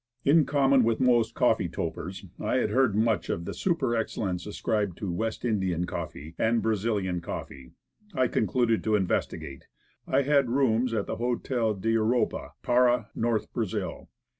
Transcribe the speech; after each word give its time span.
In 0.25 0.47
common 0.47 0.83
with 0.83 0.99
most 0.99 1.35
coffee 1.35 1.69
topers, 1.69 2.25
I 2.39 2.55
had 2.55 2.71
heard 2.71 2.95
much 2.95 3.29
of 3.29 3.45
the 3.45 3.53
super 3.53 3.95
excellence 3.95 4.47
ascribed 4.47 4.97
to 4.97 5.11
"West 5.11 5.45
India 5.45 5.77
coffee" 5.85 6.33
and 6.39 6.59
"Bra 6.63 6.73
zilian 6.73 7.21
coffee.' 7.21 7.73
I 8.15 8.27
concluded 8.27 8.83
to 8.83 8.95
investigate. 8.95 9.67
I 10.07 10.23
had 10.23 10.49
rooms 10.49 10.91
at 10.95 11.05
the 11.05 11.17
Hotel 11.17 11.75
d'Europe, 11.75 12.33
Para, 12.63 13.11
North 13.13 13.53
Brazil. 13.53 14.09